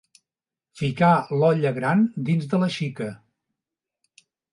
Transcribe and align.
Ficar 0.79 1.09
l'olla 1.41 1.71
gran 1.75 2.01
dins 2.29 2.47
de 2.55 2.61
la 2.63 2.71
xica. 2.77 3.11